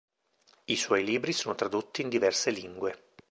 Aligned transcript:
I 0.65 0.77
suoi 0.77 1.03
libri 1.03 1.31
sono 1.31 1.53
tradotti 1.53 2.01
in 2.01 2.09
diverse 2.09 2.49
lingue. 2.49 3.11